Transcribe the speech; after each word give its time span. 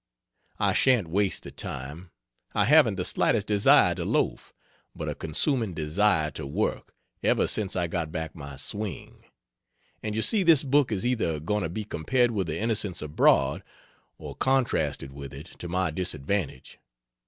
I 0.57 0.73
shan't 0.73 1.09
waste 1.09 1.43
the 1.43 1.51
time 1.51 2.09
I 2.55 2.65
haven't 2.65 2.95
the 2.95 3.05
slightest 3.05 3.45
desire 3.45 3.93
to 3.93 4.03
loaf, 4.03 4.51
but 4.95 5.07
a 5.07 5.13
consuming 5.13 5.75
desire 5.75 6.31
to 6.31 6.47
work, 6.47 6.95
ever 7.21 7.45
since 7.45 7.75
I 7.75 7.85
got 7.85 8.11
back 8.11 8.33
my 8.33 8.57
swing. 8.57 9.23
And 10.01 10.15
you 10.15 10.23
see 10.23 10.41
this 10.41 10.63
book 10.63 10.91
is 10.91 11.05
either 11.05 11.39
going 11.39 11.61
to 11.61 11.69
be 11.69 11.85
compared 11.85 12.31
with 12.31 12.47
the 12.47 12.57
Innocents 12.59 13.03
Abroad, 13.03 13.61
or 14.17 14.33
contrasted 14.33 15.13
with 15.13 15.35
it, 15.35 15.45
to 15.59 15.67
my 15.67 15.91
disadvantage. 15.91 16.79